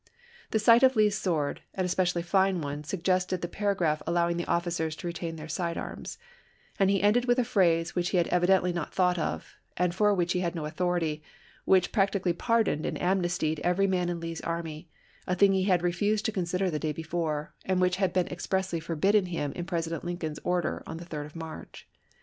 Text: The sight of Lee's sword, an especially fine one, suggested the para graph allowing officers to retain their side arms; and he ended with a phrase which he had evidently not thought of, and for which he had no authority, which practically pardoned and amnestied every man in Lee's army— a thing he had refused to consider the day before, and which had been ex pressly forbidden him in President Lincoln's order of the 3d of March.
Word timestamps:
The 0.49 0.57
sight 0.57 0.81
of 0.81 0.95
Lee's 0.95 1.15
sword, 1.15 1.61
an 1.75 1.85
especially 1.85 2.23
fine 2.23 2.59
one, 2.59 2.83
suggested 2.83 3.43
the 3.43 3.47
para 3.47 3.75
graph 3.75 4.01
allowing 4.07 4.43
officers 4.45 4.95
to 4.95 5.05
retain 5.05 5.35
their 5.35 5.47
side 5.47 5.77
arms; 5.77 6.17
and 6.79 6.89
he 6.89 7.03
ended 7.03 7.25
with 7.25 7.37
a 7.37 7.43
phrase 7.43 7.93
which 7.93 8.09
he 8.09 8.17
had 8.17 8.25
evidently 8.29 8.73
not 8.73 8.95
thought 8.95 9.19
of, 9.19 9.57
and 9.77 9.93
for 9.93 10.11
which 10.15 10.33
he 10.33 10.39
had 10.39 10.55
no 10.55 10.65
authority, 10.65 11.21
which 11.65 11.91
practically 11.91 12.33
pardoned 12.33 12.83
and 12.83 12.99
amnestied 12.99 13.59
every 13.59 13.85
man 13.85 14.09
in 14.09 14.19
Lee's 14.19 14.41
army— 14.41 14.89
a 15.27 15.35
thing 15.35 15.53
he 15.53 15.65
had 15.65 15.83
refused 15.83 16.25
to 16.25 16.31
consider 16.31 16.71
the 16.71 16.79
day 16.79 16.93
before, 16.93 17.53
and 17.63 17.79
which 17.79 17.97
had 17.97 18.11
been 18.11 18.27
ex 18.31 18.47
pressly 18.47 18.81
forbidden 18.81 19.27
him 19.27 19.51
in 19.51 19.65
President 19.65 20.03
Lincoln's 20.03 20.39
order 20.43 20.81
of 20.87 20.97
the 20.97 21.05
3d 21.05 21.27
of 21.27 21.35
March. 21.35 21.87